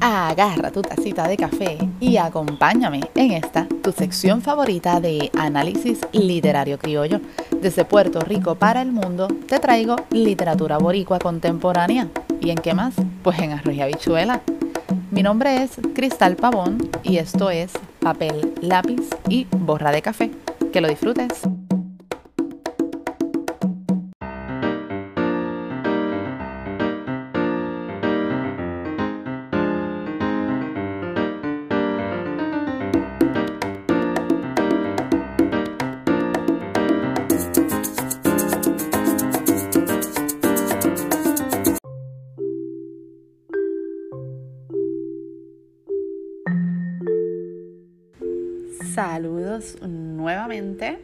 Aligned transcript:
Agarra 0.00 0.70
tu 0.70 0.80
tacita 0.80 1.28
de 1.28 1.36
café 1.36 1.76
y 2.00 2.16
acompáñame 2.16 3.00
en 3.14 3.32
esta, 3.32 3.66
tu 3.82 3.92
sección 3.92 4.40
favorita 4.40 4.98
de 4.98 5.30
análisis 5.38 6.00
literario 6.12 6.78
criollo. 6.78 7.20
Desde 7.60 7.84
Puerto 7.84 8.20
Rico 8.20 8.54
para 8.54 8.80
el 8.80 8.92
mundo 8.92 9.28
te 9.46 9.58
traigo 9.58 9.96
literatura 10.10 10.78
boricua 10.78 11.18
contemporánea. 11.18 12.08
¿Y 12.40 12.48
en 12.48 12.56
qué 12.56 12.72
más? 12.72 12.94
Pues 13.22 13.38
en 13.40 13.52
arroz 13.52 13.74
y 13.74 13.82
habichuela. 13.82 14.40
Mi 15.10 15.22
nombre 15.22 15.62
es 15.62 15.72
Cristal 15.94 16.36
Pavón 16.36 16.78
y 17.02 17.18
esto 17.18 17.50
es 17.50 17.72
papel, 18.00 18.54
lápiz 18.62 19.02
y 19.28 19.46
borra 19.50 19.92
de 19.92 20.00
café. 20.00 20.30
Que 20.72 20.80
lo 20.80 20.88
disfrutes. 20.88 21.42
Saludos 49.02 49.78
nuevamente 49.80 50.98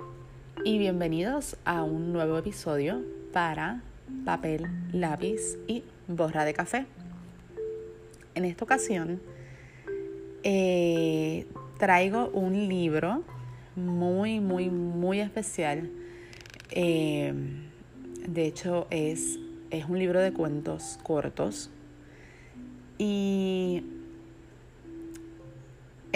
y 0.66 0.76
bienvenidos 0.76 1.56
a 1.64 1.82
un 1.82 2.12
nuevo 2.12 2.36
episodio 2.36 3.00
para 3.32 3.80
papel, 4.26 4.66
lápiz 4.92 5.56
y 5.66 5.82
borra 6.06 6.44
de 6.44 6.52
café. 6.52 6.84
En 8.34 8.44
esta 8.44 8.66
ocasión 8.66 9.22
eh, 10.42 11.46
traigo 11.78 12.28
un 12.34 12.68
libro 12.68 13.22
muy, 13.76 14.40
muy, 14.40 14.68
muy 14.68 15.20
especial. 15.20 15.88
Eh, 16.72 17.32
de 18.28 18.44
hecho, 18.44 18.88
es, 18.90 19.38
es 19.70 19.86
un 19.86 19.98
libro 19.98 20.20
de 20.20 20.34
cuentos 20.34 20.98
cortos 21.02 21.70
y 22.98 23.84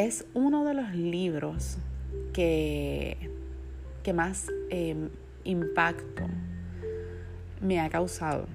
es 0.06 0.24
uno 0.32 0.64
de 0.64 0.74
los 0.74 0.94
libros 0.94 1.76
que, 2.32 3.16
que 4.02 4.12
más 4.12 4.46
em, 4.70 5.10
impacto 5.44 6.26
me 7.60 7.80
ha 7.80 7.90
causado 7.90 8.46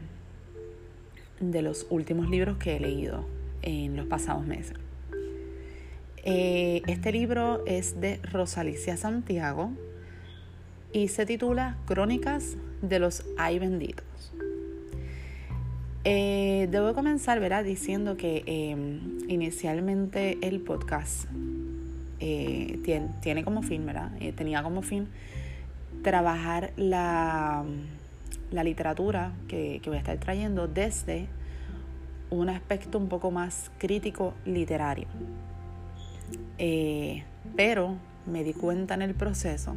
de 1.40 1.62
los 1.62 1.86
últimos 1.90 2.30
libros 2.30 2.58
que 2.58 2.78
he 2.78 2.80
leído 2.80 3.26
en 3.62 3.96
los 3.96 4.08
pasados 4.08 4.46
meses. 4.46 4.78
Eh, 6.24 6.82
este 6.88 7.12
libro 7.12 7.64
es 7.68 8.02
de 8.02 8.20
Rosalicia 8.24 8.98
Santiago 8.98 9.70
y 10.92 11.10
se 11.10 11.28
titula 11.28 11.78
Crónicas 11.86 12.58
de 12.82 12.98
los 12.98 13.24
Ay 13.38 13.60
Benditos. 13.60 14.15
Eh, 16.08 16.68
debo 16.70 16.94
comenzar, 16.94 17.40
¿verdad? 17.40 17.64
Diciendo 17.64 18.16
que 18.16 18.44
em, 18.46 19.18
inicialmente 19.28 20.38
el 20.44 20.60
podcast 20.60 21.26
eh, 22.20 22.80
tiene, 23.22 23.44
como 23.44 23.64
fin, 23.64 23.88
¿verdad? 23.88 24.12
Eh, 24.20 24.32
tenía 24.32 24.62
como 24.62 24.84
fin 24.84 25.08
trabajar 26.04 26.74
la, 26.78 27.66
literatura 28.52 29.34
que, 29.48 29.80
que, 29.82 29.90
voy 29.90 29.98
a 29.98 30.02
estar 30.02 30.20
trayendo 30.20 30.68
desde 30.68 31.26
un 32.30 32.50
aspecto 32.50 33.00
un 33.00 33.10
poco 33.10 33.32
más 33.32 33.72
crítico 33.80 34.36
literario. 34.46 35.08
pero 37.56 37.96
me 38.28 38.44
di 38.44 38.54
cuenta 38.54 38.94
en 38.94 39.02
el 39.02 39.16
proceso 39.16 39.76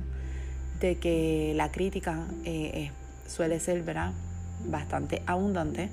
de 0.78 0.96
que 0.96 1.54
la 1.56 1.70
crítica 1.70 2.26
suele 3.26 3.58
ser, 3.60 3.82
¿verdad? 3.82 4.12
Bastante 4.66 5.22
abundante 5.26 5.88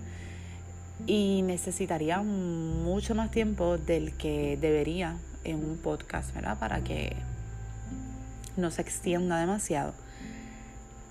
y 1.07 1.41
necesitaría 1.44 2.22
mucho 2.22 3.16
más 3.16 3.31
tiempo 3.31 3.78
del 3.78 4.13
que 4.13 4.57
debería 4.59 5.17
en 5.44 5.63
un 5.63 5.78
podcast, 5.78 6.33
¿verdad? 6.33 6.57
Para 6.57 6.81
que 6.81 7.16
no 8.57 8.72
se 8.72 8.81
extienda 8.81 9.39
demasiado. 9.39 9.94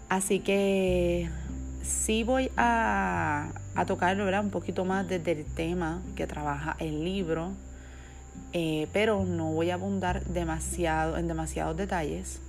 Así 0.08 0.40
que 0.40 1.30
sí 1.82 2.24
voy 2.24 2.50
a, 2.56 3.52
tocarlo, 3.86 4.24
¿verdad? 4.24 4.44
Un 4.44 4.50
poquito 4.50 4.84
más 4.84 5.08
desde 5.08 5.32
el 5.32 5.44
tema 5.44 6.02
que 6.16 6.26
trabaja 6.26 6.76
el 6.78 7.04
libro, 7.04 7.52
eh, 8.52 8.88
pero 8.92 9.24
no 9.24 9.52
voy 9.52 9.70
a 9.70 9.74
abundar 9.74 10.24
demasiado 10.24 11.16
en 11.16 11.28
demasiados 11.28 11.76
detalles. 11.76 12.40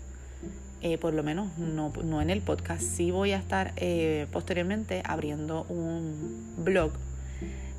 Eh, 0.81 0.99
por 0.99 1.13
lo 1.15 1.23
menos 1.23 1.57
no, 1.57 1.91
no, 2.03 2.21
en 2.21 2.29
el 2.29 2.41
podcast. 2.41 2.81
Sí 2.81 3.09
voy 3.09 3.31
a 3.31 3.37
estar 3.37 3.73
eh, 3.77 4.27
posteriormente 4.31 5.01
abriendo 5.03 5.63
un 5.63 6.53
blog 6.57 6.91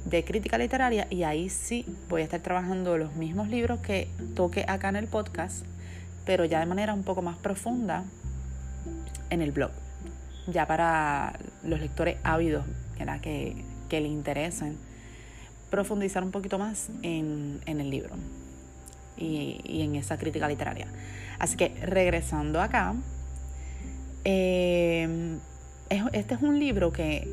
de 0.06 0.24
crítica 0.24 0.56
literaria 0.56 1.08
y 1.10 1.24
ahí 1.24 1.48
sí 1.50 1.84
voy 2.08 2.22
a 2.22 2.24
estar 2.24 2.40
trabajando 2.40 2.96
los 2.96 3.14
mismos 3.16 3.48
libros 3.48 3.80
que 3.80 4.08
toque 4.34 4.64
acá 4.68 4.88
en 4.88 4.96
el 4.96 5.08
podcast, 5.08 5.66
pero 6.24 6.44
ya 6.44 6.60
de 6.60 6.66
manera 6.66 6.94
un 6.94 7.02
poco 7.02 7.22
más 7.22 7.36
profunda 7.36 8.04
en 9.30 9.42
el 9.42 9.50
blog, 9.50 9.72
ya 10.46 10.66
para 10.66 11.38
los 11.64 11.80
lectores 11.80 12.18
ávidos 12.22 12.64
que, 13.20 13.64
que 13.88 14.00
le 14.00 14.08
interesen 14.08 14.78
profundizar 15.70 16.22
un 16.22 16.30
poquito 16.30 16.58
más 16.58 16.88
en, 17.02 17.60
el 17.66 17.90
libro 17.90 18.14
y, 19.16 19.82
en 19.82 19.96
esa 19.96 20.16
crítica 20.18 20.48
literaria. 20.48 20.86
Así 21.40 21.56
que 21.56 21.68
regresando 21.82 22.60
acá, 22.60 22.94
eh, 24.24 25.36
este 26.12 26.34
es 26.34 26.42
un 26.42 26.58
libro 26.60 26.92
que 26.92 27.28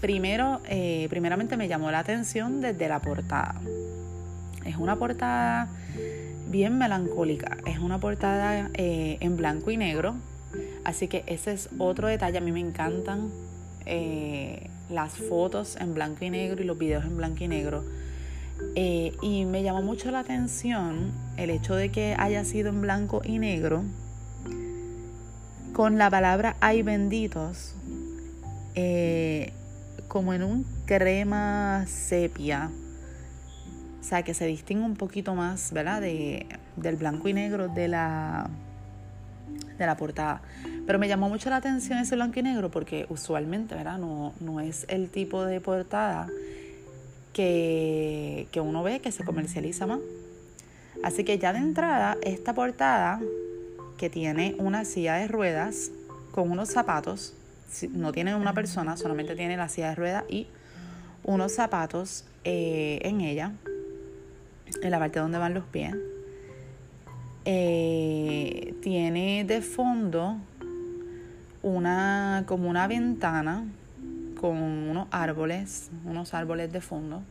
Primero, 0.00 0.62
eh, 0.64 1.06
primeramente 1.10 1.58
me 1.58 1.68
llamó 1.68 1.90
la 1.90 1.98
atención 1.98 2.62
desde 2.62 2.88
la 2.88 3.00
portada. 3.00 3.60
Es 4.64 4.76
una 4.76 4.96
portada 4.96 5.68
bien 6.48 6.78
melancólica, 6.78 7.58
es 7.66 7.78
una 7.78 7.98
portada 7.98 8.70
eh, 8.74 9.18
en 9.20 9.36
blanco 9.36 9.70
y 9.70 9.76
negro, 9.76 10.14
así 10.84 11.06
que 11.06 11.22
ese 11.26 11.52
es 11.52 11.68
otro 11.78 12.08
detalle. 12.08 12.38
A 12.38 12.40
mí 12.40 12.50
me 12.50 12.60
encantan 12.60 13.28
eh, 13.84 14.70
las 14.88 15.12
fotos 15.12 15.76
en 15.76 15.92
blanco 15.92 16.24
y 16.24 16.30
negro 16.30 16.62
y 16.62 16.64
los 16.64 16.78
videos 16.78 17.04
en 17.04 17.18
blanco 17.18 17.44
y 17.44 17.48
negro. 17.48 17.84
y 18.74 19.44
me 19.44 19.62
llamó 19.62 19.82
mucho 19.82 20.10
la 20.10 20.20
atención 20.20 21.12
el 21.36 21.50
hecho 21.50 21.74
de 21.74 21.90
que 21.90 22.14
haya 22.18 22.44
sido 22.44 22.68
en 22.68 22.82
blanco 22.82 23.22
y 23.24 23.38
negro 23.38 23.84
con 25.72 25.96
la 25.96 26.10
palabra 26.10 26.56
ay 26.60 26.82
benditos 26.82 27.74
como 30.10 30.34
en 30.34 30.42
un 30.42 30.66
crema 30.86 31.86
sepia. 31.86 32.68
O 34.00 34.02
sea, 34.02 34.24
que 34.24 34.34
se 34.34 34.44
distingue 34.44 34.84
un 34.84 34.96
poquito 34.96 35.36
más, 35.36 35.72
¿verdad? 35.72 36.00
De, 36.00 36.46
del 36.74 36.96
blanco 36.96 37.28
y 37.28 37.32
negro 37.32 37.68
de 37.68 37.86
la, 37.86 38.50
de 39.78 39.86
la 39.86 39.96
portada. 39.96 40.42
Pero 40.84 40.98
me 40.98 41.06
llamó 41.06 41.28
mucho 41.28 41.48
la 41.48 41.56
atención 41.56 42.00
ese 42.00 42.16
blanco 42.16 42.40
y 42.40 42.42
negro 42.42 42.72
porque 42.72 43.06
usualmente, 43.08 43.76
¿verdad? 43.76 43.98
No, 43.98 44.34
no 44.40 44.58
es 44.58 44.84
el 44.88 45.10
tipo 45.10 45.44
de 45.44 45.60
portada 45.60 46.26
que, 47.32 48.48
que 48.50 48.60
uno 48.60 48.82
ve 48.82 48.98
que 48.98 49.12
se 49.12 49.22
comercializa 49.22 49.86
más. 49.86 50.00
Así 51.04 51.22
que 51.22 51.38
ya 51.38 51.52
de 51.52 51.60
entrada, 51.60 52.16
esta 52.22 52.52
portada 52.52 53.20
que 53.96 54.10
tiene 54.10 54.56
una 54.58 54.84
silla 54.84 55.14
de 55.14 55.28
ruedas 55.28 55.92
con 56.32 56.50
unos 56.50 56.70
zapatos 56.70 57.36
no 57.92 58.12
tiene 58.12 58.34
una 58.34 58.54
persona, 58.54 58.96
solamente 58.96 59.34
tiene 59.36 59.56
la 59.56 59.68
silla 59.68 59.90
de 59.90 59.94
ruedas 59.94 60.24
y 60.28 60.48
unos 61.24 61.52
zapatos 61.52 62.24
eh, 62.44 63.00
en 63.02 63.20
ella, 63.20 63.52
en 64.82 64.90
la 64.90 64.98
parte 64.98 65.20
donde 65.20 65.38
van 65.38 65.54
los 65.54 65.64
pies. 65.64 65.94
Eh, 67.44 68.74
tiene 68.82 69.44
de 69.44 69.62
fondo 69.62 70.36
una 71.62 72.44
como 72.46 72.68
una 72.68 72.86
ventana 72.86 73.64
con 74.40 74.56
unos 74.56 75.08
árboles, 75.10 75.90
unos 76.04 76.34
árboles 76.34 76.72
de 76.72 76.80
fondo 76.80 77.22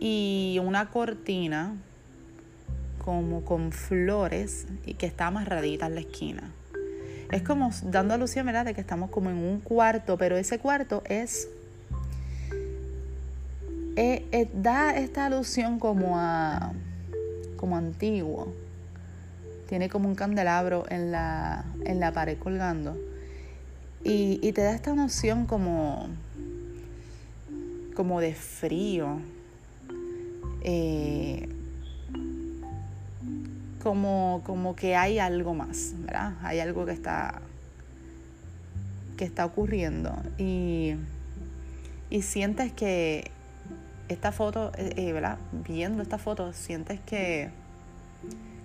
y 0.00 0.60
una 0.62 0.90
cortina 0.90 1.74
como 3.04 3.44
con 3.44 3.72
flores 3.72 4.66
y 4.86 4.94
que 4.94 5.06
está 5.06 5.28
amarradita 5.28 5.86
en 5.86 5.94
la 5.94 6.00
esquina 6.00 6.52
es 7.30 7.42
como 7.42 7.70
dando 7.82 8.14
alusión, 8.14 8.46
¿verdad?, 8.46 8.64
de 8.64 8.74
que 8.74 8.80
estamos 8.80 9.10
como 9.10 9.30
en 9.30 9.36
un 9.36 9.60
cuarto, 9.60 10.16
pero 10.16 10.36
ese 10.36 10.58
cuarto 10.58 11.02
es. 11.06 11.48
Eh, 13.96 14.26
eh, 14.30 14.48
da 14.54 14.96
esta 14.96 15.26
alusión 15.26 15.78
como 15.78 16.18
a. 16.18 16.72
como 17.56 17.76
antiguo. 17.76 18.52
Tiene 19.68 19.90
como 19.90 20.08
un 20.08 20.14
candelabro 20.14 20.86
en 20.88 21.12
la, 21.12 21.64
en 21.84 22.00
la 22.00 22.12
pared 22.12 22.38
colgando. 22.38 22.96
Y, 24.02 24.40
y 24.42 24.52
te 24.52 24.62
da 24.62 24.72
esta 24.72 24.94
noción 24.94 25.46
como. 25.46 26.08
como 27.94 28.20
de 28.20 28.34
frío. 28.34 29.18
eh, 30.62 31.48
como, 33.82 34.42
como 34.44 34.76
que 34.76 34.96
hay 34.96 35.18
algo 35.18 35.54
más, 35.54 35.94
¿verdad? 35.98 36.34
Hay 36.42 36.60
algo 36.60 36.86
que 36.86 36.92
está, 36.92 37.40
que 39.16 39.24
está 39.24 39.44
ocurriendo 39.44 40.14
y, 40.38 40.94
y 42.10 42.22
sientes 42.22 42.72
que 42.72 43.30
esta 44.08 44.32
foto, 44.32 44.72
eh, 44.76 44.94
eh, 44.96 45.12
¿verdad? 45.12 45.38
Viendo 45.52 46.02
esta 46.02 46.18
foto, 46.18 46.52
sientes 46.52 47.00
que, 47.00 47.50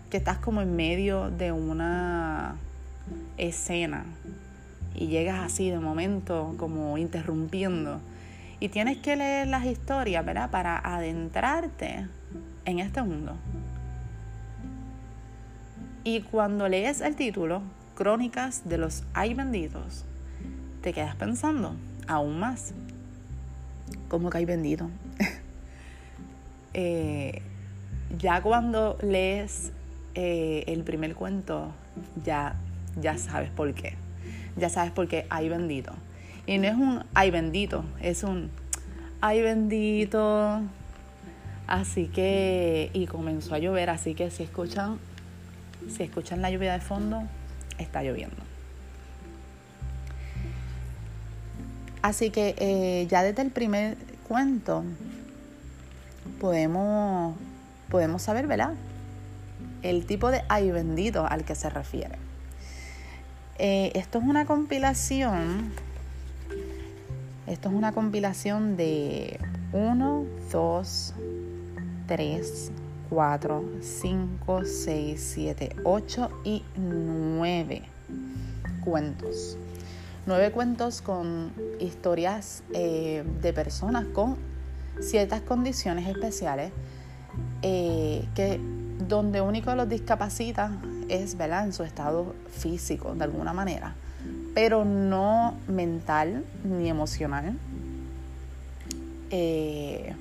que 0.10 0.18
estás 0.18 0.38
como 0.38 0.62
en 0.62 0.76
medio 0.76 1.30
de 1.30 1.52
una 1.52 2.56
escena 3.38 4.06
y 4.96 5.08
llegas 5.08 5.40
así 5.40 5.70
de 5.70 5.80
momento 5.80 6.56
como 6.58 6.98
interrumpiendo 6.98 8.00
y 8.60 8.70
tienes 8.70 8.98
que 8.98 9.16
leer 9.16 9.48
las 9.48 9.66
historias, 9.66 10.26
¿verdad? 10.26 10.50
Para 10.50 10.78
adentrarte 10.78 12.08
en 12.66 12.80
este 12.80 13.02
mundo. 13.02 13.36
Y 16.06 16.20
cuando 16.20 16.68
lees 16.68 17.00
el 17.00 17.16
título, 17.16 17.62
Crónicas 17.96 18.68
de 18.68 18.78
los 18.78 19.04
Ay 19.14 19.34
Benditos, 19.34 20.04
te 20.82 20.92
quedas 20.92 21.16
pensando 21.16 21.76
aún 22.08 22.40
más. 22.40 22.74
¿Cómo 24.10 24.30
que 24.30 24.40
hay 24.40 24.46
bendito? 24.46 24.90
Eh, 26.76 27.44
ya 28.18 28.42
cuando 28.42 28.98
lees 29.04 29.72
eh, 30.16 30.64
el 30.66 30.84
primer 30.84 31.14
cuento, 31.14 31.72
ya, 32.26 32.56
ya 33.00 33.16
sabes 33.20 33.52
por 33.52 33.76
qué. 33.76 33.94
Ya 34.58 34.70
sabes 34.70 34.92
por 34.92 35.08
qué 35.08 35.28
hay 35.30 35.50
bendito. 35.50 35.94
Y 36.48 36.58
no 36.58 36.68
es 36.68 36.74
un 36.74 37.04
ay 37.14 37.30
bendito, 37.30 37.86
es 38.02 38.24
un 38.24 38.50
ay 39.22 39.44
bendito. 39.44 40.62
Así 41.68 42.08
que, 42.08 42.90
y 42.92 43.06
comenzó 43.06 43.54
a 43.54 43.60
llover, 43.60 43.92
así 43.92 44.16
que 44.16 44.32
si 44.32 44.42
escuchan 44.42 44.98
si 45.90 46.04
escuchan 46.04 46.42
la 46.42 46.50
lluvia 46.50 46.74
de 46.74 46.80
fondo, 46.80 47.24
está 47.78 48.04
lloviendo. 48.04 48.38
Así 52.02 52.32
que 52.32 52.56
eh, 52.58 53.08
ya 53.10 53.24
desde 53.24 53.42
el 53.42 53.52
primer 53.52 53.98
cuento 54.28 54.84
podemos, 56.40 57.36
podemos 57.90 58.22
saber, 58.22 58.46
¿verdad? 58.48 58.74
El 59.82 60.06
tipo 60.06 60.30
de 60.30 60.44
ay 60.50 60.70
bendito 60.72 61.26
al 61.26 61.46
que 61.46 61.56
se 61.56 61.70
refiere. 61.70 62.18
Eh, 63.58 63.92
esto 63.96 64.18
es 64.18 64.26
una 64.26 64.46
compilación. 64.46 65.72
Esto 67.48 67.70
es 67.70 67.76
una 67.76 67.92
compilación 67.94 68.76
de 68.78 69.40
1, 69.72 70.26
2, 70.52 71.14
3, 72.08 72.72
4, 73.14 73.64
5, 73.80 74.66
6, 74.66 75.34
7, 75.36 75.76
8 75.84 76.30
y 76.44 76.64
9 76.76 77.84
cuentos. 78.84 79.56
9 80.26 80.52
cuentos 80.52 81.04
con 81.04 81.52
historias 81.80 82.64
eh, 82.74 83.24
de 83.40 83.54
personas 83.54 84.06
con 84.06 84.38
ciertas 85.00 85.42
condiciones 85.42 86.08
especiales 86.08 86.72
eh, 87.62 88.28
que 88.34 88.60
donde 89.08 89.42
único 89.42 89.76
los 89.76 89.88
discapacita 89.88 90.72
es 91.08 91.38
¿verdad? 91.38 91.66
en 91.66 91.74
su 91.74 91.84
estado 91.84 92.34
físico 92.50 93.14
de 93.14 93.26
alguna 93.26 93.54
manera, 93.54 93.94
pero 94.56 94.86
no 94.86 95.56
mental 95.68 96.44
ni 96.64 96.90
emocional. 96.90 97.58
Eh, 99.30 100.16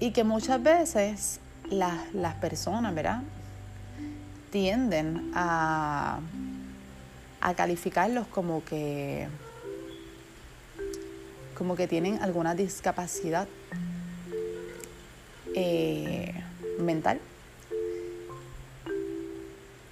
y 0.00 0.10
que 0.10 0.24
muchas 0.24 0.62
veces 0.62 1.40
las, 1.70 2.34
personas, 2.40 2.94
¿verdad? 2.94 3.22
Tienden 4.50 5.32
a, 5.34 6.20
a 7.40 7.54
calificarlos 7.54 8.26
como 8.28 8.64
que 8.64 9.28
como 11.56 11.74
que 11.74 11.88
tienen 11.88 12.22
alguna 12.22 12.54
discapacidad 12.54 13.48
eh, 15.54 16.34
mental. 16.78 17.18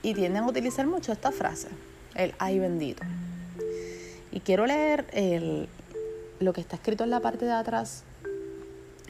Y 0.03 0.13
tienden 0.13 0.43
a 0.43 0.47
utilizar 0.47 0.87
mucho 0.87 1.13
esta 1.13 1.33
frase, 1.33 1.69
el 2.15 2.35
ay 2.39 2.59
bendito. 2.59 3.03
Y 4.31 4.41
quiero 4.41 4.67
leer 4.67 5.07
el, 5.13 5.69
lo 6.39 6.53
que 6.53 6.61
está 6.61 6.77
escrito 6.77 7.05
en 7.05 7.11
la 7.11 7.21
parte 7.21 7.47
de 7.47 7.53
atrás 7.53 8.05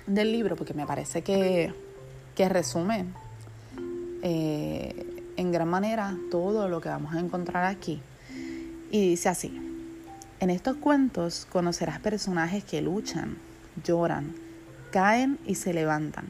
del 0.06 0.32
libro 0.32 0.56
porque 0.56 0.74
me 0.74 0.86
parece 0.86 1.22
que, 1.22 1.72
resume 2.36 3.06
eh, 4.22 5.06
en 5.36 5.52
gran 5.52 5.68
manera 5.68 6.16
todo 6.30 6.68
lo 6.68 6.80
que 6.80 6.88
vamos 6.88 7.14
a 7.14 7.20
encontrar 7.20 7.64
aquí. 7.64 8.00
Y 8.90 9.08
dice 9.10 9.28
así, 9.28 9.60
en 10.40 10.50
estos 10.50 10.76
cuentos 10.76 11.46
conocerás 11.50 12.00
personajes 12.00 12.64
que 12.64 12.82
luchan, 12.82 13.36
lloran, 13.84 14.34
caen 14.90 15.38
y 15.46 15.56
se 15.56 15.72
levantan, 15.72 16.26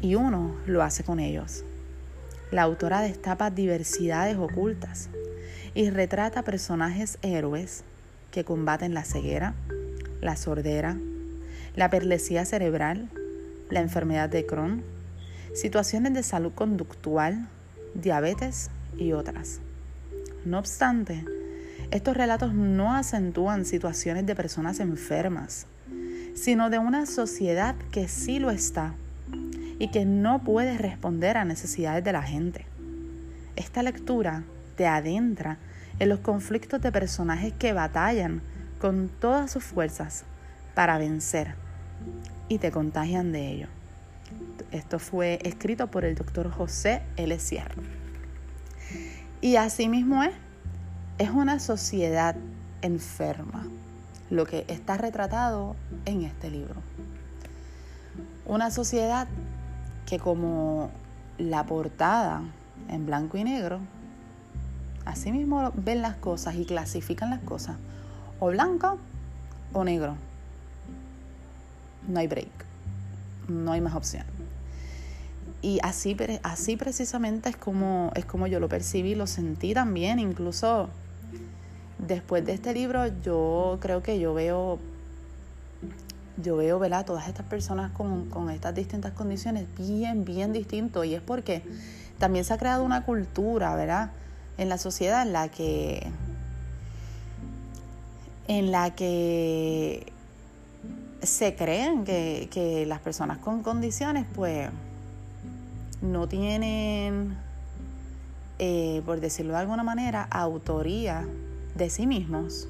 y 0.00 0.14
uno 0.14 0.54
lo 0.66 0.82
hace 0.82 1.02
con 1.02 1.18
ellos. 1.18 1.64
La 2.50 2.62
autora 2.62 3.00
destapa 3.00 3.50
diversidades 3.50 4.36
ocultas 4.36 5.08
y 5.74 5.88
retrata 5.90 6.42
personajes 6.42 7.18
héroes 7.22 7.84
que 8.30 8.44
combaten 8.44 8.94
la 8.94 9.04
ceguera, 9.04 9.54
la 10.20 10.36
sordera, 10.36 10.98
la 11.74 11.88
perlesía 11.88 12.44
cerebral, 12.44 13.08
la 13.70 13.80
enfermedad 13.80 14.28
de 14.28 14.44
Crohn, 14.44 14.82
situaciones 15.54 16.12
de 16.12 16.22
salud 16.22 16.52
conductual, 16.52 17.48
diabetes 17.94 18.70
y 18.96 19.12
otras. 19.12 19.60
No 20.44 20.58
obstante, 20.58 21.24
estos 21.90 22.16
relatos 22.16 22.52
no 22.52 22.94
acentúan 22.94 23.64
situaciones 23.64 24.26
de 24.26 24.34
personas 24.34 24.80
enfermas, 24.80 25.66
sino 26.34 26.68
de 26.70 26.78
una 26.78 27.06
sociedad 27.06 27.74
que 27.90 28.08
sí 28.08 28.38
lo 28.38 28.50
está 28.50 28.94
y 29.78 29.88
que 29.88 30.04
no 30.04 30.42
puede 30.44 30.78
responder 30.78 31.36
a 31.36 31.44
necesidades 31.44 32.04
de 32.04 32.12
la 32.12 32.22
gente. 32.22 32.66
Esta 33.56 33.82
lectura 33.82 34.44
te 34.76 34.86
adentra 34.86 35.58
en 35.98 36.08
los 36.08 36.20
conflictos 36.20 36.80
de 36.80 36.92
personajes 36.92 37.52
que 37.58 37.72
batallan 37.72 38.42
con 38.78 39.08
todas 39.08 39.50
sus 39.50 39.64
fuerzas 39.64 40.24
para 40.74 40.98
vencer 40.98 41.61
y 42.48 42.58
te 42.58 42.70
contagian 42.70 43.32
de 43.32 43.48
ello. 43.48 43.66
Esto 44.70 44.98
fue 44.98 45.38
escrito 45.42 45.86
por 45.88 46.04
el 46.04 46.14
doctor 46.14 46.50
José 46.50 47.02
L. 47.16 47.38
Sierra. 47.38 47.82
Y 49.40 49.56
así 49.56 49.88
mismo 49.88 50.22
es, 50.22 50.32
es 51.18 51.30
una 51.30 51.58
sociedad 51.58 52.36
enferma, 52.80 53.66
lo 54.30 54.46
que 54.46 54.64
está 54.68 54.96
retratado 54.96 55.76
en 56.04 56.22
este 56.22 56.50
libro. 56.50 56.76
Una 58.46 58.70
sociedad 58.70 59.28
que 60.06 60.18
como 60.18 60.90
la 61.38 61.64
portada 61.66 62.42
en 62.88 63.06
blanco 63.06 63.36
y 63.36 63.44
negro, 63.44 63.80
así 65.04 65.32
mismo 65.32 65.72
ven 65.74 66.02
las 66.02 66.16
cosas 66.16 66.54
y 66.56 66.64
clasifican 66.64 67.30
las 67.30 67.40
cosas, 67.40 67.76
o 68.40 68.48
blanco 68.48 68.98
o 69.72 69.84
negro 69.84 70.16
no 72.08 72.20
hay 72.20 72.26
break, 72.26 72.48
no 73.48 73.72
hay 73.72 73.80
más 73.80 73.94
opción. 73.94 74.24
Y 75.62 75.78
así, 75.82 76.16
así 76.42 76.76
precisamente 76.76 77.48
es 77.48 77.56
como, 77.56 78.10
es 78.16 78.24
como 78.24 78.48
yo 78.48 78.58
lo 78.58 78.68
percibí, 78.68 79.14
lo 79.14 79.28
sentí 79.28 79.74
también, 79.74 80.18
incluso 80.18 80.88
después 81.98 82.44
de 82.44 82.52
este 82.52 82.74
libro 82.74 83.06
yo 83.22 83.78
creo 83.80 84.02
que 84.02 84.18
yo 84.18 84.34
veo, 84.34 84.80
yo 86.36 86.56
veo, 86.56 86.80
¿verdad? 86.80 87.06
Todas 87.06 87.28
estas 87.28 87.46
personas 87.46 87.92
con, 87.92 88.28
con 88.28 88.50
estas 88.50 88.74
distintas 88.74 89.12
condiciones 89.12 89.66
bien, 89.78 90.24
bien 90.24 90.52
distinto 90.52 91.04
y 91.04 91.14
es 91.14 91.22
porque 91.22 91.62
también 92.18 92.44
se 92.44 92.54
ha 92.54 92.58
creado 92.58 92.82
una 92.82 93.04
cultura, 93.04 93.76
¿verdad? 93.76 94.10
En 94.58 94.68
la 94.68 94.78
sociedad 94.78 95.22
en 95.22 95.32
la 95.32 95.48
que 95.48 96.06
en 98.48 98.72
la 98.72 98.94
que 98.94 100.11
se 101.22 101.54
creen 101.54 102.04
que, 102.04 102.84
las 102.86 103.00
personas 103.00 103.38
con 103.38 103.62
condiciones 103.62 104.26
pues 104.34 104.68
no 106.00 106.26
tienen, 106.26 107.36
eh, 108.58 109.02
por 109.06 109.20
decirlo 109.20 109.52
de 109.52 109.60
alguna 109.60 109.82
manera, 109.82 110.26
autoría 110.30 111.26
de 111.76 111.90
sí 111.90 112.06
mismos. 112.06 112.68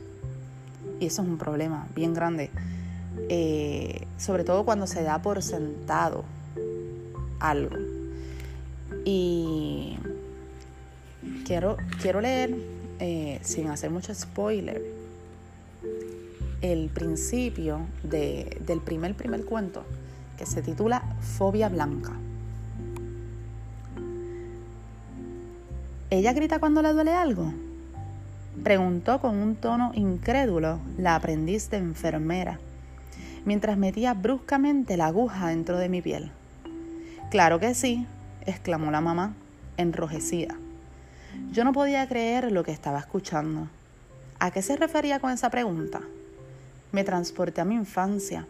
Y 1.00 1.06
eso 1.06 1.22
es 1.22 1.28
un 1.28 1.38
problema 1.38 1.86
bien 1.94 2.14
grande. 2.14 2.50
Eh, 3.28 4.06
sobre 4.18 4.44
todo 4.44 4.64
cuando 4.64 4.86
se 4.86 5.02
da 5.02 5.20
por 5.20 5.42
sentado 5.42 6.24
algo. 7.40 7.76
Y 9.04 9.96
quiero, 11.44 11.76
quiero 12.00 12.20
leer, 12.20 12.54
eh, 13.00 13.40
sin 13.42 13.68
hacer 13.68 13.90
mucho 13.90 14.14
spoiler, 14.14 15.01
el 16.62 16.88
principio 16.90 17.80
del 18.04 18.80
primer 18.84 19.14
primer 19.14 19.44
cuento, 19.44 19.84
que 20.38 20.46
se 20.46 20.62
titula 20.62 21.02
Fobia 21.20 21.68
Blanca. 21.68 22.12
¿Ella 26.08 26.32
grita 26.32 26.60
cuando 26.60 26.82
le 26.82 26.92
duele 26.92 27.12
algo? 27.12 27.52
Preguntó 28.62 29.20
con 29.20 29.36
un 29.38 29.56
tono 29.56 29.90
incrédulo 29.94 30.78
la 30.98 31.16
aprendiz 31.16 31.68
de 31.70 31.78
enfermera, 31.78 32.60
mientras 33.44 33.76
metía 33.76 34.14
bruscamente 34.14 34.96
la 34.96 35.06
aguja 35.06 35.48
dentro 35.48 35.78
de 35.78 35.88
mi 35.88 36.00
piel. 36.00 36.30
Claro 37.30 37.58
que 37.58 37.74
sí, 37.74 38.06
exclamó 38.46 38.90
la 38.90 39.00
mamá, 39.00 39.34
enrojecida. 39.78 40.54
Yo 41.50 41.64
no 41.64 41.72
podía 41.72 42.06
creer 42.06 42.52
lo 42.52 42.62
que 42.62 42.72
estaba 42.72 42.98
escuchando. 42.98 43.68
¿A 44.38 44.50
qué 44.50 44.62
se 44.62 44.76
refería 44.76 45.18
con 45.18 45.30
esa 45.30 45.50
pregunta? 45.50 46.02
Me 46.92 47.04
transporté 47.04 47.62
a 47.62 47.64
mi 47.64 47.74
infancia, 47.74 48.46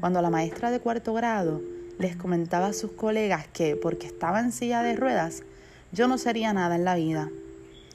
cuando 0.00 0.20
la 0.20 0.28
maestra 0.28 0.72
de 0.72 0.80
cuarto 0.80 1.14
grado 1.14 1.62
les 1.98 2.16
comentaba 2.16 2.66
a 2.66 2.72
sus 2.72 2.90
colegas 2.90 3.46
que, 3.52 3.76
porque 3.76 4.08
estaba 4.08 4.40
en 4.40 4.50
silla 4.52 4.82
de 4.82 4.96
ruedas, 4.96 5.44
yo 5.92 6.08
no 6.08 6.18
sería 6.18 6.52
nada 6.52 6.74
en 6.74 6.84
la 6.84 6.96
vida. 6.96 7.30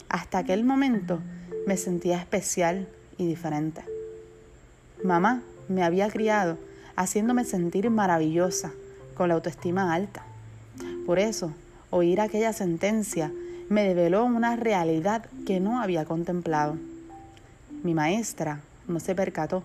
Hasta 0.08 0.38
aquel 0.38 0.64
momento 0.64 1.20
me 1.66 1.76
sentía 1.76 2.18
especial 2.18 2.88
y 3.18 3.26
diferente. 3.26 3.84
Mamá 5.04 5.42
me 5.68 5.84
había 5.84 6.08
criado 6.10 6.56
haciéndome 6.96 7.44
sentir 7.44 7.90
maravillosa, 7.90 8.72
con 9.14 9.28
la 9.28 9.34
autoestima 9.34 9.92
alta. 9.92 10.24
Por 11.04 11.18
eso, 11.18 11.52
oír 11.90 12.20
aquella 12.20 12.54
sentencia 12.54 13.30
me 13.68 13.86
develó 13.86 14.24
una 14.24 14.56
realidad 14.56 15.26
que 15.46 15.60
no 15.60 15.80
había 15.80 16.06
contemplado. 16.06 16.76
Mi 17.82 17.94
maestra 17.94 18.60
no 18.88 18.98
se 19.00 19.14
percató 19.14 19.62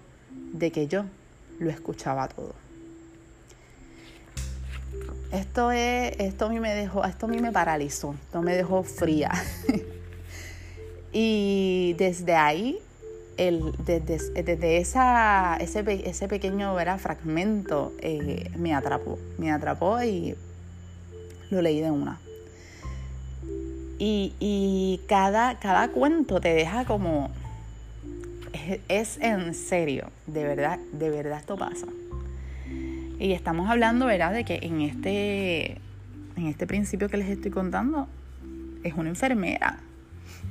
de 0.53 0.71
que 0.71 0.87
yo 0.87 1.05
lo 1.59 1.69
escuchaba 1.69 2.27
todo. 2.27 2.53
Esto 5.31 5.71
es, 5.71 6.15
esto 6.19 6.45
a 6.45 6.49
mí 6.49 6.59
me 6.59 6.73
dejó, 6.73 7.03
esto 7.03 7.25
a 7.25 7.29
mí 7.29 7.39
me 7.39 7.51
paralizó, 7.51 8.13
esto 8.13 8.41
me 8.41 8.55
dejó 8.55 8.83
fría. 8.83 9.31
y 11.11 11.95
desde 11.97 12.35
ahí, 12.35 12.79
el, 13.35 13.73
desde, 13.85 14.43
desde 14.43 14.77
esa, 14.77 15.57
ese, 15.57 15.83
ese 16.09 16.27
pequeño 16.27 16.75
fragmento 16.97 17.93
eh, 17.99 18.51
me 18.57 18.73
atrapó, 18.73 19.19
me 19.37 19.51
atrapó 19.51 20.01
y 20.01 20.35
lo 21.49 21.61
leí 21.61 21.81
de 21.81 21.91
una. 21.91 22.19
Y, 23.99 25.01
cada, 25.07 25.59
cada 25.59 25.89
cuento 25.89 26.39
te 26.39 26.53
deja 26.53 26.85
como, 26.85 27.31
es, 28.87 29.17
en 29.21 29.53
serio, 29.53 30.09
de 30.25 30.43
verdad, 30.43 30.79
de 30.91 31.09
verdad 31.09 31.39
esto 31.39 31.57
pasa. 31.57 31.87
Y 33.19 33.33
estamos 33.33 33.69
hablando, 33.69 34.05
¿verdad?, 34.05 34.31
de 34.31 34.45
que 34.45 34.59
en 34.61 34.81
este, 34.81 35.81
en 36.35 36.47
este 36.47 36.67
principio 36.67 37.09
que 37.09 37.17
les 37.17 37.29
estoy 37.29 37.51
contando, 37.51 38.07
es 38.83 38.93
una 38.93 39.09
enfermera. 39.09 39.79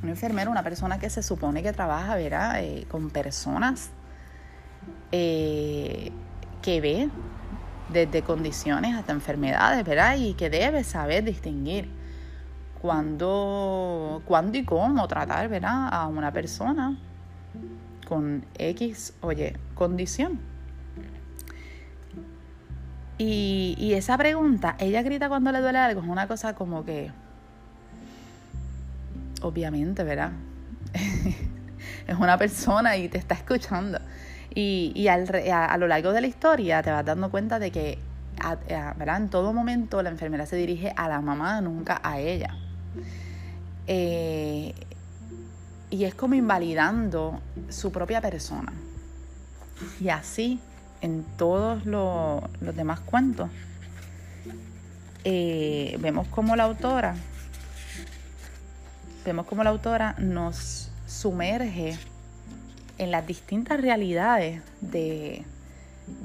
Una 0.02 0.12
enfermera, 0.12 0.50
una 0.50 0.62
persona 0.62 0.98
que 0.98 1.08
se 1.08 1.22
supone 1.22 1.62
que 1.62 1.72
trabaja, 1.72 2.16
¿verdad?, 2.16 2.62
eh, 2.62 2.84
con 2.90 3.10
personas 3.10 3.90
eh, 5.12 6.10
que 6.62 6.80
ve 6.80 7.08
desde 7.92 8.22
condiciones 8.22 8.96
hasta 8.96 9.12
enfermedades, 9.12 9.84
¿verdad? 9.84 10.16
Y 10.16 10.34
que 10.34 10.50
debe 10.50 10.82
saber 10.82 11.22
distinguir 11.22 11.88
cuándo, 12.82 14.22
cuándo 14.26 14.58
y 14.58 14.64
cómo 14.64 15.06
tratar, 15.06 15.48
¿verdad?, 15.48 15.88
a 15.92 16.08
una 16.08 16.32
persona 16.32 16.98
con 18.06 18.44
X, 18.58 19.12
oye, 19.20 19.56
condición. 19.74 20.40
Y, 23.18 23.92
esa 23.94 24.18
pregunta, 24.18 24.76
ella 24.78 25.02
grita 25.02 25.28
cuando 25.28 25.50
le 25.50 25.60
duele 25.60 25.78
algo, 25.78 26.02
es 26.02 26.06
una 26.06 26.28
cosa 26.28 26.54
como 26.54 26.84
que, 26.84 27.10
obviamente, 29.40 30.04
¿verdad? 30.04 30.32
es 32.06 32.16
una 32.16 32.36
persona 32.36 32.96
y 32.96 33.08
te 33.08 33.18
está 33.18 33.34
escuchando. 33.34 33.98
Y, 34.54 35.08
a, 35.08 35.76
lo 35.78 35.86
largo 35.86 36.12
de 36.12 36.20
la 36.20 36.26
historia 36.26 36.82
te 36.82 36.90
vas 36.90 37.04
dando 37.04 37.30
cuenta 37.30 37.58
de 37.58 37.70
que, 37.70 37.98
¿verdad? 38.96 39.16
En 39.16 39.28
todo 39.30 39.52
momento 39.52 40.02
la 40.02 40.10
enfermera 40.10 40.44
se 40.46 40.56
dirige 40.56 40.92
a 40.96 41.08
la 41.08 41.20
mamá, 41.20 41.60
nunca 41.62 42.00
a 42.02 42.20
ella. 42.20 42.54
Eh, 43.86 44.74
y 45.96 46.04
es 46.04 46.14
como 46.14 46.34
invalidando 46.34 47.40
su 47.70 47.90
propia 47.90 48.20
persona. 48.20 48.70
Y 49.98 50.10
así 50.10 50.60
en 51.00 51.24
todos 51.38 51.86
los 51.86 52.76
demás 52.76 53.00
cuentos, 53.00 53.48
eh, 55.24 55.96
vemos 56.00 56.28
como 56.28 56.54
la 56.54 56.64
autora, 56.64 57.16
vemos 59.24 59.46
como 59.46 59.64
la 59.64 59.70
autora 59.70 60.14
nos 60.18 60.90
sumerge 61.06 61.98
en 62.98 63.10
las 63.10 63.26
distintas 63.26 63.80
realidades 63.80 64.60
de, 64.82 65.44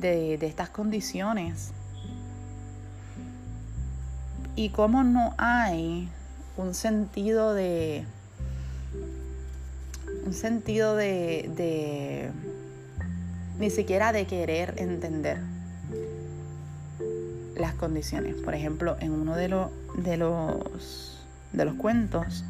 de, 0.01 0.38
de 0.38 0.48
estas 0.48 0.70
condiciones 0.70 1.72
y 4.58 4.70
cómo 4.70 5.04
no 5.06 5.34
hay 5.38 6.10
un 6.58 6.74
sentido 6.74 7.54
de 7.54 8.06
un 10.25 10.34
sentido 10.34 10.96
de 10.96 12.32
ni 13.62 13.70
siquiera 13.70 14.12
de 14.12 14.25
querer 14.25 14.74
entender 14.78 15.38
las 17.56 17.75
condiciones. 17.75 18.36
Por 18.36 18.56
ejemplo, 18.56 18.98
en 19.00 19.12
uno 19.12 19.36
de, 19.36 19.48
los 19.48 19.70
de, 19.96 20.18
los, 20.18 21.24
de 21.54 21.66
los 21.66 21.75
cuentos 21.75 22.44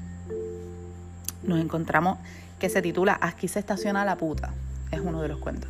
nos 1.43 1.59
encontramos 1.59 2.17
que 2.59 2.69
se 2.69 2.81
titula 2.81 3.17
Aquí 3.21 3.47
se 3.49 3.59
estaciona 3.59 4.05
la 4.05 4.15
puta. 4.15 4.53
Es 4.91 5.01
uno 5.01 5.21
de 5.21 5.27
los 5.27 5.39
cuentos. 5.39 5.69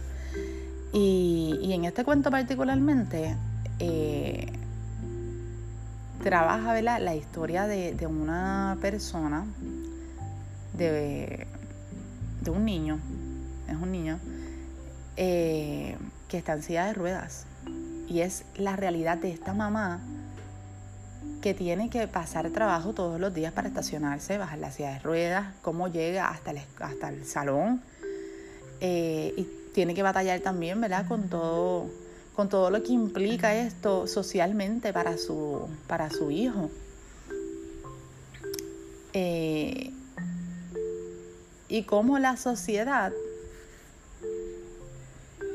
Y, 0.93 1.71
en 1.73 1.85
este 1.85 2.03
cuento 2.03 2.29
particularmente 2.29 3.35
eh, 3.79 4.51
trabaja 6.21 6.79
la 6.81 7.15
historia 7.15 7.65
de, 7.65 7.95
de, 7.95 8.05
una 8.05 8.77
persona, 8.79 9.45
de, 10.73 11.47
de 12.41 12.51
un 12.51 12.65
niño, 12.65 12.99
es 13.67 13.75
un 13.75 13.91
niño, 13.91 14.19
eh, 15.17 15.97
que 16.27 16.37
está 16.37 16.53
en 16.53 16.63
silla 16.63 16.85
de 16.87 16.93
ruedas. 16.93 17.45
Y 18.07 18.21
es 18.21 18.43
la 18.55 18.75
realidad 18.75 19.17
de 19.17 19.31
esta 19.31 19.53
mamá 19.53 20.01
que 21.41 21.53
tiene 21.53 21.89
que 21.89 22.07
pasar 22.07 22.49
trabajo 22.49 22.93
todos 22.93 23.19
los 23.19 23.33
días 23.33 23.53
para 23.53 23.67
estacionarse, 23.67 24.37
bajar 24.37 24.59
la 24.59 24.71
silla 24.71 24.93
de 24.93 24.99
ruedas, 24.99 25.53
cómo 25.61 25.87
llega 25.87 26.29
hasta 26.29 26.51
el, 26.51 26.61
hasta 26.79 27.09
el 27.09 27.25
salón. 27.25 27.81
Eh, 28.79 29.33
y 29.37 29.47
tiene 29.73 29.93
que 29.93 30.03
batallar 30.03 30.39
también, 30.41 30.81
¿verdad? 30.81 31.07
Con 31.07 31.29
todo, 31.29 31.87
con 32.35 32.49
todo 32.49 32.69
lo 32.69 32.83
que 32.83 32.91
implica 32.91 33.55
esto 33.55 34.07
socialmente 34.07 34.93
para 34.93 35.17
su, 35.17 35.67
para 35.87 36.09
su 36.09 36.31
hijo. 36.31 36.69
Eh, 39.13 39.91
y 41.71 41.83
cómo 41.83 42.19
la 42.19 42.35
sociedad 42.35 43.13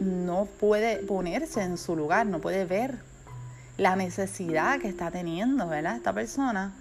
no 0.00 0.46
puede 0.58 0.96
ponerse 0.96 1.60
en 1.60 1.76
su 1.76 1.94
lugar, 1.94 2.26
no 2.26 2.40
puede 2.40 2.64
ver 2.64 2.96
la 3.76 3.96
necesidad 3.96 4.80
que 4.80 4.88
está 4.88 5.10
teniendo, 5.10 5.68
¿verdad? 5.68 5.94
Esta 5.94 6.14
persona. 6.14 6.72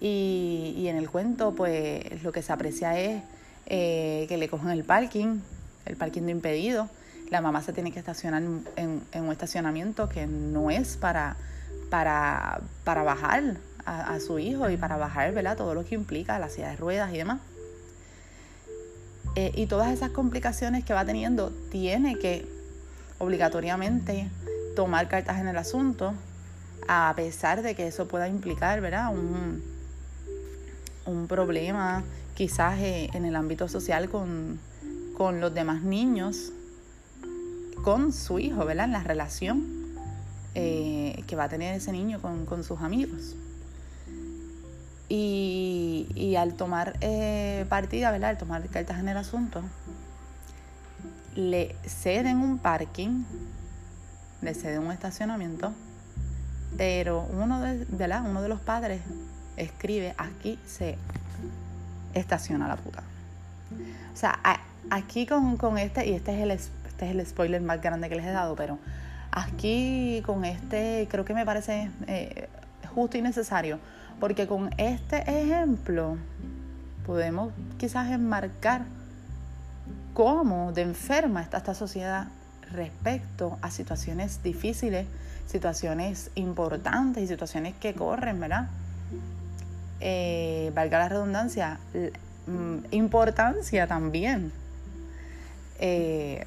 Y, 0.00 0.86
en 0.88 0.96
el 0.96 1.10
cuento, 1.10 1.54
pues 1.54 2.22
lo 2.22 2.32
que 2.32 2.40
se 2.40 2.50
aprecia 2.50 2.98
es 2.98 3.22
eh, 3.66 4.24
que 4.30 4.38
le 4.38 4.48
cogen 4.48 4.70
el 4.70 4.82
parking, 4.82 5.40
el 5.84 5.96
parking 5.96 6.22
de 6.22 6.32
impedido. 6.32 6.88
La 7.28 7.42
mamá 7.42 7.60
se 7.60 7.74
tiene 7.74 7.92
que 7.92 7.98
estacionar 7.98 8.42
en, 8.76 9.02
un 9.12 9.30
estacionamiento 9.30 10.08
que 10.08 10.26
no 10.26 10.70
es 10.70 10.96
para, 10.96 11.36
para, 11.90 12.62
para 12.84 13.02
bajar 13.02 13.58
a, 13.84 14.14
a, 14.14 14.20
su 14.20 14.38
hijo 14.38 14.70
y 14.70 14.78
para 14.78 14.96
bajar, 14.96 15.34
¿verdad? 15.34 15.54
Todo 15.58 15.74
lo 15.74 15.84
que 15.84 15.94
implica 15.96 16.38
la 16.38 16.48
silla 16.48 16.70
de 16.70 16.76
ruedas 16.76 17.12
y 17.12 17.18
demás. 17.18 17.40
Eh, 19.34 19.52
y 19.54 19.66
todas 19.66 19.92
esas 19.92 20.10
complicaciones 20.10 20.84
que 20.84 20.94
va 20.94 21.04
teniendo, 21.04 21.50
tiene 21.70 22.18
que 22.18 22.46
obligatoriamente 23.18 24.28
tomar 24.74 25.08
cartas 25.08 25.38
en 25.38 25.48
el 25.48 25.56
asunto, 25.56 26.14
a 26.88 27.12
pesar 27.16 27.62
de 27.62 27.74
que 27.74 27.86
eso 27.86 28.08
pueda 28.08 28.28
implicar, 28.28 28.80
¿verdad? 28.80 29.12
Un, 29.12 29.62
un 31.06 31.26
problema 31.26 32.04
quizás 32.34 32.78
eh, 32.78 33.10
en 33.14 33.24
el 33.24 33.34
ámbito 33.34 33.66
social 33.66 34.08
con, 34.08 34.60
los 35.18 35.52
demás 35.52 35.82
niños, 35.82 36.52
con 37.82 38.12
su 38.12 38.38
hijo, 38.38 38.64
¿verdad? 38.64 38.84
En 38.84 38.92
la 38.92 39.02
relación 39.02 39.66
eh, 40.54 41.24
que 41.26 41.34
va 41.34 41.44
a 41.44 41.48
tener 41.48 41.74
ese 41.74 41.90
niño 41.90 42.20
con, 42.20 42.46
con 42.46 42.62
sus 42.62 42.80
amigos. 42.80 43.34
Y, 45.08 46.36
al 46.38 46.54
tomar 46.54 46.96
eh, 47.00 47.64
partida, 47.68 48.10
¿verdad? 48.10 48.30
Al 48.30 48.38
tomar 48.38 48.62
cartas 48.68 48.98
en 48.98 49.08
el 49.08 49.16
asunto, 49.16 49.62
le 51.34 51.74
ceden 51.86 52.38
un 52.38 52.58
parking 52.58 53.24
le 54.40 54.54
cede 54.54 54.78
un 54.78 54.90
estacionamiento, 54.92 55.72
pero 56.76 57.26
uno 57.32 57.60
de, 57.60 57.86
uno 58.24 58.42
de 58.42 58.48
los 58.48 58.60
padres 58.60 59.00
escribe, 59.56 60.14
aquí 60.16 60.58
se 60.66 60.96
estaciona 62.14 62.68
la 62.68 62.76
puta. 62.76 63.02
O 64.12 64.16
sea, 64.16 64.38
aquí 64.90 65.26
con, 65.26 65.78
este, 65.78 66.06
y 66.06 66.12
este 66.14 66.34
es, 66.34 66.42
el, 66.42 66.50
este 66.52 67.06
es 67.06 67.10
el 67.10 67.26
spoiler 67.26 67.60
más 67.60 67.80
grande 67.82 68.08
que 68.08 68.16
les 68.16 68.26
he 68.26 68.30
dado, 68.30 68.54
pero 68.54 68.78
aquí 69.30 70.22
con 70.24 70.44
este 70.44 71.08
creo 71.10 71.24
que 71.24 71.34
me 71.34 71.44
parece 71.44 71.90
eh, 72.06 72.48
justo 72.94 73.18
y 73.18 73.22
necesario, 73.22 73.78
porque 74.20 74.46
con 74.46 74.70
este 74.78 75.18
ejemplo 75.26 76.16
podemos 77.06 77.52
quizás 77.78 78.10
enmarcar 78.10 78.82
cómo 80.14 80.72
de 80.72 80.82
enferma 80.82 81.42
está 81.42 81.58
esta 81.58 81.74
sociedad 81.74 82.28
respecto 82.72 83.58
a 83.62 83.70
situaciones 83.70 84.42
difíciles, 84.42 85.06
situaciones 85.46 86.30
importantes 86.34 87.22
y 87.22 87.26
situaciones 87.26 87.74
que 87.74 87.94
corren, 87.94 88.40
¿verdad? 88.40 88.68
Eh, 90.00 90.70
valga 90.74 90.98
la 90.98 91.08
redundancia, 91.08 91.78
mm, 92.46 92.92
importancia 92.92 93.86
también. 93.86 94.52
Eh, 95.80 96.44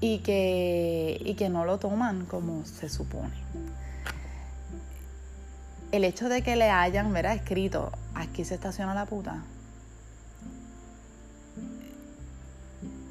y, 0.00 0.18
que, 0.18 1.20
y 1.24 1.34
que 1.34 1.48
no 1.48 1.64
lo 1.64 1.78
toman 1.78 2.26
como 2.26 2.64
se 2.64 2.88
supone. 2.88 3.32
El 5.96 6.04
hecho 6.04 6.28
de 6.28 6.42
que 6.42 6.56
le 6.56 6.68
hayan 6.68 7.10
¿verdad? 7.10 7.34
escrito 7.34 7.90
aquí 8.14 8.44
se 8.44 8.56
estaciona 8.56 8.92
la 8.92 9.06
puta 9.06 9.42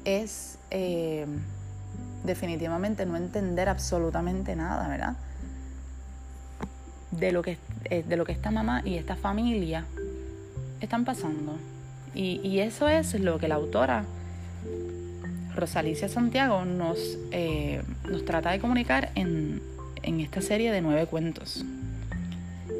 es 0.04 0.56
eh, 0.70 1.26
definitivamente 2.22 3.04
no 3.04 3.16
entender 3.16 3.68
absolutamente 3.68 4.54
nada, 4.54 4.86
¿verdad? 4.86 5.16
De 7.10 7.32
lo, 7.32 7.42
que, 7.42 7.58
eh, 7.86 8.04
de 8.06 8.16
lo 8.16 8.24
que 8.24 8.30
esta 8.30 8.52
mamá 8.52 8.82
y 8.84 8.94
esta 8.98 9.16
familia 9.16 9.84
están 10.80 11.04
pasando. 11.04 11.58
Y, 12.14 12.60
eso 12.60 12.88
es 12.88 13.18
lo 13.18 13.40
que 13.40 13.48
la 13.48 13.56
autora 13.56 14.04
Rosalicia 15.56 16.08
Santiago 16.08 16.64
nos, 16.64 17.18
eh, 17.32 17.82
nos 18.08 18.24
trata 18.24 18.52
de 18.52 18.60
comunicar 18.60 19.10
en, 19.16 19.60
en 20.04 20.20
esta 20.20 20.40
serie 20.40 20.70
de 20.70 20.82
nueve 20.82 21.06
cuentos 21.06 21.64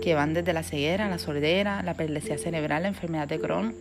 que 0.07 0.15
van 0.15 0.35
desde 0.35 0.53
la 0.53 0.63
ceguera, 0.63 1.09
la 1.09 1.19
sordera, 1.19 1.83
la 1.83 1.95
perlesía 1.95 2.39
cerebral, 2.39 2.83
la 2.85 2.89
enfermedad 2.91 3.27
de 3.27 3.41
Crohn, 3.41 3.75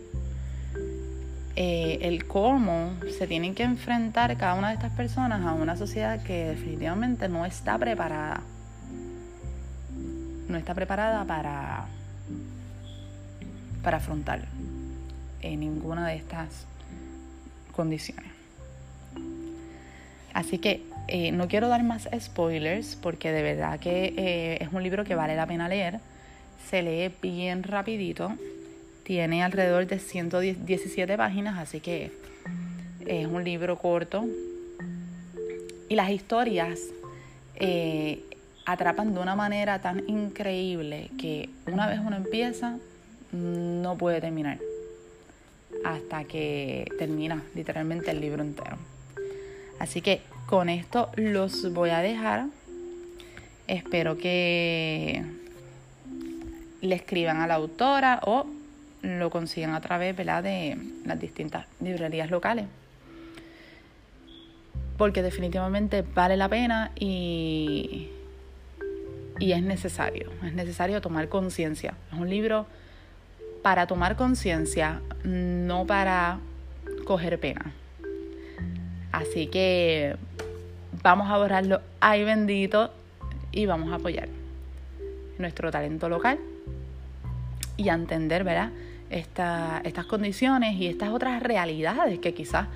eh, 1.54 2.00
el 2.02 2.26
cómo 2.26 2.94
se 3.16 3.28
tienen 3.28 3.54
que 3.54 3.62
enfrentar 3.62 4.36
cada 4.36 4.54
una 4.54 4.70
de 4.70 4.74
estas 4.74 4.90
personas 4.90 5.46
a 5.46 5.52
una 5.52 5.76
sociedad 5.76 6.20
que 6.24 6.46
definitivamente 6.46 7.28
no 7.28 7.46
está 7.46 7.78
preparada. 7.78 8.40
No 10.48 10.58
está 10.58 10.74
preparada 10.74 11.24
para, 11.24 11.86
para 13.84 13.98
afrontar 13.98 14.46
en 15.42 15.60
ninguna 15.60 16.08
de 16.08 16.16
estas 16.16 16.66
condiciones. 17.70 18.32
Así 20.34 20.58
que 20.58 20.82
eh, 21.06 21.30
no 21.30 21.46
quiero 21.46 21.68
dar 21.68 21.84
más 21.84 22.08
spoilers 22.18 22.96
porque 22.96 23.30
de 23.30 23.42
verdad 23.42 23.78
que 23.78 24.12
eh, 24.16 24.58
es 24.60 24.72
un 24.72 24.82
libro 24.82 25.04
que 25.04 25.14
vale 25.14 25.36
la 25.36 25.46
pena 25.46 25.68
leer. 25.68 26.00
Se 26.68 26.82
lee 26.82 27.12
bien 27.22 27.62
rapidito 27.62 28.32
tiene 29.06 29.44
alrededor 29.44 29.86
de 29.86 30.00
117 30.00 31.16
páginas, 31.16 31.58
así 31.58 31.78
que 31.78 32.10
es 33.06 33.26
un 33.28 33.44
libro 33.44 33.78
corto. 33.78 34.26
Y 35.88 35.94
las 35.94 36.10
historias 36.10 36.80
eh, 37.54 38.20
atrapan 38.64 39.14
de 39.14 39.20
una 39.20 39.36
manera 39.36 39.80
tan 39.80 40.02
increíble 40.08 41.10
que 41.20 41.48
una 41.68 41.86
vez 41.86 42.00
uno 42.04 42.16
empieza, 42.16 42.78
no 43.30 43.96
puede 43.96 44.20
terminar. 44.20 44.58
Hasta 45.84 46.24
que 46.24 46.90
termina 46.98 47.44
literalmente 47.54 48.10
el 48.10 48.20
libro 48.20 48.42
entero. 48.42 48.76
Así 49.78 50.02
que 50.02 50.20
con 50.46 50.68
esto 50.68 51.12
los 51.14 51.72
voy 51.72 51.90
a 51.90 52.00
dejar. 52.00 52.46
Espero 53.68 54.18
que 54.18 55.22
le 56.86 56.94
escriban 56.94 57.40
a 57.40 57.46
la 57.46 57.54
autora 57.54 58.20
o 58.24 58.46
lo 59.02 59.30
consiguen 59.30 59.70
a 59.70 59.80
través 59.80 60.16
de 60.16 60.24
las 60.24 61.20
distintas 61.20 61.66
librerías 61.80 62.30
locales. 62.30 62.66
Porque 64.96 65.22
definitivamente 65.22 66.02
vale 66.02 66.36
la 66.36 66.48
pena 66.48 66.90
y, 66.98 68.08
y 69.38 69.52
es 69.52 69.62
necesario. 69.62 70.30
Es 70.44 70.54
necesario 70.54 71.00
tomar 71.00 71.28
conciencia. 71.28 71.94
Es 72.12 72.18
un 72.18 72.30
libro 72.30 72.66
para 73.62 73.86
tomar 73.86 74.16
conciencia, 74.16 75.02
no 75.24 75.86
para 75.86 76.38
coger 77.04 77.38
pena. 77.38 77.72
Así 79.12 79.48
que 79.48 80.16
vamos 81.02 81.30
a 81.30 81.36
borrarlo, 81.36 81.80
ay 82.00 82.24
bendito, 82.24 82.90
y 83.52 83.66
vamos 83.66 83.92
a 83.92 83.96
apoyar 83.96 84.28
nuestro 85.38 85.70
talento 85.70 86.08
local 86.08 86.38
y 87.76 87.88
a 87.88 87.94
entender, 87.94 88.44
¿verdad? 88.44 88.70
estas 89.10 90.06
condiciones 90.06 90.74
y 90.74 90.86
estas 90.88 91.10
otras 91.10 91.42
realidades 91.42 92.18
que 92.18 92.34
quizás 92.34 92.66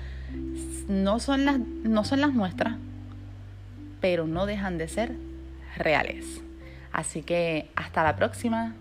no 0.87 1.19
son, 1.19 1.45
las, 1.45 1.59
no 1.59 2.03
son 2.03 2.21
las 2.21 2.33
nuestras, 2.33 2.75
pero 3.99 4.27
no 4.27 4.45
dejan 4.45 4.77
de 4.77 4.87
ser 4.87 5.15
reales. 5.77 6.41
Así 6.91 7.21
que 7.21 7.69
hasta 7.75 8.03
la 8.03 8.15
próxima. 8.15 8.75